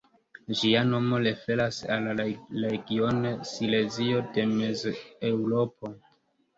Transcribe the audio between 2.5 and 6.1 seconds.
regiono Silezio de Mezeŭropo.